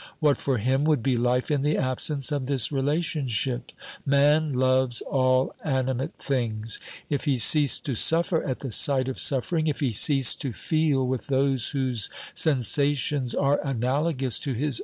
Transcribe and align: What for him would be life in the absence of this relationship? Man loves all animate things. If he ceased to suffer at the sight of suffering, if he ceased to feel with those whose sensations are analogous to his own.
What 0.19 0.39
for 0.39 0.57
him 0.57 0.83
would 0.85 1.03
be 1.03 1.15
life 1.15 1.51
in 1.51 1.61
the 1.61 1.77
absence 1.77 2.31
of 2.31 2.47
this 2.47 2.71
relationship? 2.71 3.71
Man 4.03 4.49
loves 4.49 5.01
all 5.01 5.53
animate 5.63 6.15
things. 6.17 6.79
If 7.11 7.25
he 7.25 7.37
ceased 7.37 7.85
to 7.85 7.93
suffer 7.93 8.41
at 8.41 8.61
the 8.61 8.71
sight 8.71 9.07
of 9.07 9.19
suffering, 9.19 9.67
if 9.67 9.79
he 9.79 9.91
ceased 9.91 10.41
to 10.41 10.53
feel 10.53 11.05
with 11.05 11.27
those 11.27 11.67
whose 11.69 12.09
sensations 12.33 13.35
are 13.35 13.59
analogous 13.63 14.39
to 14.39 14.53
his 14.55 14.79
own. 14.79 14.79